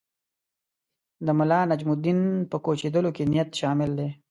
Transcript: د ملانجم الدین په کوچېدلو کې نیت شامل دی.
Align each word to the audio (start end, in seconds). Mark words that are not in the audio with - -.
د 1.25 1.27
ملانجم 1.37 1.89
الدین 1.93 2.19
په 2.51 2.57
کوچېدلو 2.65 3.09
کې 3.15 3.23
نیت 3.31 3.49
شامل 3.61 3.89
دی. 3.99 4.09